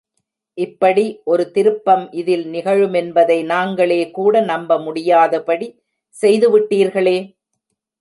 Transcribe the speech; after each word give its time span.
இப்படி 0.57 1.03
ஒரு 1.23 1.43
திருப்பம் 1.51 2.05
இதில் 2.11 2.45
நிகழுமென்பதை 2.47 3.39
நாங்களே 3.45 4.01
கூட 4.11 4.41
நம்பமுடியாதபடி 4.41 5.69
செய்து 6.15 6.49
விட்டீர்களே? 6.53 7.17